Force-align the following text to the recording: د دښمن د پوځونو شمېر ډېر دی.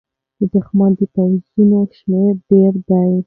د 0.37 0.39
دښمن 0.53 0.91
د 0.97 1.01
پوځونو 1.13 1.79
شمېر 1.97 2.33
ډېر 2.49 2.73
دی. 2.89 3.11